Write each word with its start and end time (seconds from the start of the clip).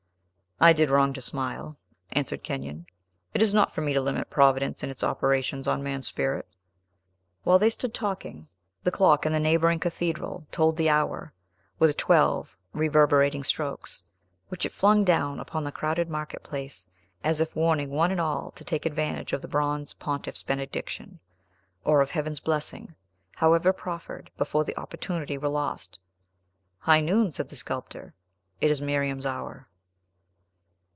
"I 0.63 0.73
did 0.73 0.91
wrong 0.91 1.11
to 1.13 1.23
smile," 1.23 1.75
answered 2.11 2.43
Kenyon. 2.43 2.85
"It 3.33 3.41
is 3.41 3.51
not 3.51 3.71
for 3.71 3.81
me 3.81 3.93
to 3.93 3.99
limit 4.01 4.29
Providence 4.29 4.83
in 4.83 4.91
its 4.91 5.03
operations 5.03 5.67
on 5.67 5.81
man's 5.81 6.05
spirit." 6.07 6.47
While 7.43 7.57
they 7.57 7.71
stood 7.71 7.95
talking, 7.95 8.47
the 8.83 8.91
clock 8.91 9.25
in 9.25 9.33
the 9.33 9.39
neighboring 9.39 9.79
cathedral 9.79 10.45
told 10.51 10.77
the 10.77 10.87
hour, 10.87 11.33
with 11.79 11.97
twelve 11.97 12.55
reverberating 12.73 13.43
strokes, 13.43 14.03
which 14.49 14.63
it 14.63 14.71
flung 14.71 15.03
down 15.03 15.39
upon 15.39 15.63
the 15.63 15.71
crowded 15.71 16.11
market 16.11 16.43
place, 16.43 16.85
as 17.23 17.41
if 17.41 17.55
warning 17.55 17.89
one 17.89 18.11
and 18.11 18.21
all 18.21 18.51
to 18.51 18.63
take 18.63 18.85
advantage 18.85 19.33
of 19.33 19.41
the 19.41 19.47
bronze 19.47 19.93
pontiff's 19.93 20.43
benediction, 20.43 21.19
or 21.83 22.01
of 22.01 22.11
Heaven's 22.11 22.39
blessing, 22.39 22.93
however 23.35 23.73
proffered, 23.73 24.29
before 24.37 24.63
the 24.63 24.77
opportunity 24.77 25.39
were 25.39 25.49
lost. 25.49 25.97
"High 26.77 27.01
noon," 27.01 27.31
said 27.31 27.49
the 27.49 27.55
sculptor. 27.55 28.13
"It 28.59 28.69
is 28.69 28.79
Miriam's 28.79 29.25
hour!" 29.25 29.67